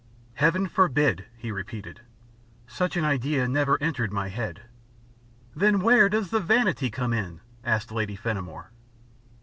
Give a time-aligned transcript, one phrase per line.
[0.33, 2.01] "Heaven forbid!" he repeated.
[2.65, 4.63] "Such an idea never entered my head."
[5.55, 8.71] "Then where does the vanity come in?" asked Lady Fenimore.